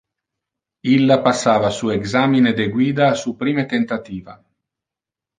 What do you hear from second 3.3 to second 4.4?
prime tentativa.